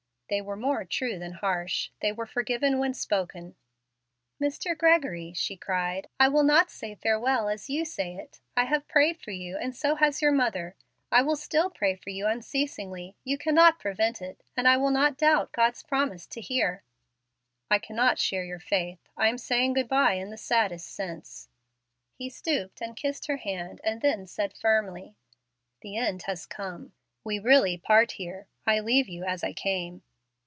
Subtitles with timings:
[0.31, 1.89] "They were more true than harsh.
[1.99, 3.57] They were forgiven when spoken."
[4.39, 4.77] "Mr.
[4.77, 8.39] Gregory," she cried, "I will not say farewell as you say it.
[8.55, 10.77] I have prayed for you, and so has your mother.
[11.11, 13.17] I will still pray for you unceasingly.
[13.25, 16.85] You cannot prevent it, and I will not doubt God's promise to hear."
[17.69, 18.99] "I cannot share your faith.
[19.17, 21.49] I am saying good by in the saddest sense."
[22.15, 25.17] He stooped and kissed her hand, and then said, firmly,
[25.81, 26.93] "The end has come.
[27.25, 28.47] We really part here.
[28.65, 30.03] I leave you as I came."